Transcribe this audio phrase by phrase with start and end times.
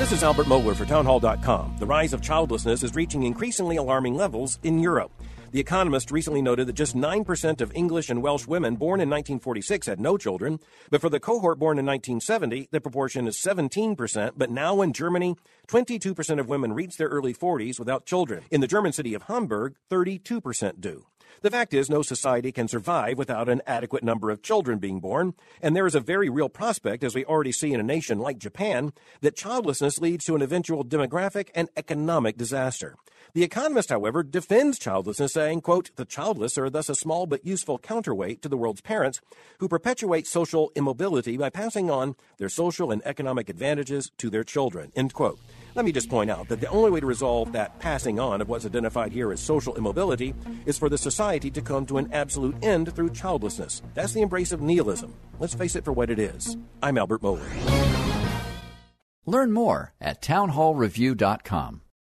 [0.00, 1.76] This is Albert Mohler for Townhall.com.
[1.78, 5.12] The rise of childlessness is reaching increasingly alarming levels in Europe.
[5.50, 9.88] The Economist recently noted that just 9% of English and Welsh women born in 1946
[9.88, 10.58] had no children,
[10.90, 14.32] but for the cohort born in 1970, the proportion is 17%.
[14.38, 15.36] But now in Germany,
[15.68, 18.44] 22% of women reach their early 40s without children.
[18.50, 21.04] In the German city of Hamburg, 32% do.
[21.42, 25.34] The fact is, no society can survive without an adequate number of children being born,
[25.62, 28.38] and there is a very real prospect, as we already see in a nation like
[28.38, 32.96] Japan, that childlessness leads to an eventual demographic and economic disaster.
[33.32, 37.78] The Economist, however, defends childlessness, saying, quote, the childless are thus a small but useful
[37.78, 39.20] counterweight to the world's parents
[39.58, 44.90] who perpetuate social immobility by passing on their social and economic advantages to their children,
[44.96, 45.38] end quote.
[45.74, 48.48] Let me just point out that the only way to resolve that passing on of
[48.48, 50.34] what's identified here as social immobility
[50.66, 53.82] is for the society to come to an absolute end through childlessness.
[53.94, 55.14] That's the embrace of nihilism.
[55.38, 56.56] Let's face it for what it is.
[56.82, 57.48] I'm Albert Mohler.
[59.26, 61.82] Learn more at townhallreview.com.